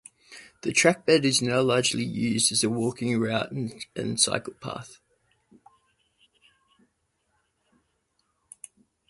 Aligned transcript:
The 0.63 0.71
trackbed 0.73 1.25
is 1.25 1.43
now 1.43 1.61
largely 1.61 2.03
used 2.03 2.51
as 2.51 2.63
a 2.63 2.71
walking 2.71 3.19
route 3.19 3.51
and 3.95 4.19
cycle 4.19 4.55
path. 4.55 4.97